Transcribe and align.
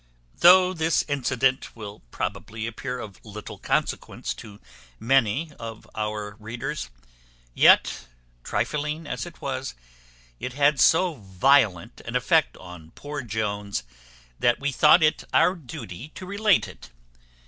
Though 0.39 0.73
this 0.73 1.05
incident 1.07 1.75
will 1.75 2.01
probably 2.09 2.65
appear 2.65 2.97
of 2.99 3.23
little 3.23 3.59
consequence 3.59 4.33
to 4.33 4.59
many 4.99 5.51
of 5.59 5.87
our 5.93 6.35
readers; 6.39 6.89
yet, 7.53 8.07
trifling 8.43 9.05
as 9.05 9.27
it 9.27 9.43
was, 9.43 9.75
it 10.39 10.53
had 10.53 10.79
so 10.79 11.13
violent 11.13 12.01
an 12.05 12.15
effect 12.15 12.57
on 12.57 12.89
poor 12.95 13.21
Jones, 13.21 13.83
that 14.39 14.59
we 14.59 14.71
thought 14.71 15.03
it 15.03 15.23
our 15.33 15.53
duty 15.53 16.07
to 16.15 16.25
relate 16.25 16.67
it. 16.67 16.89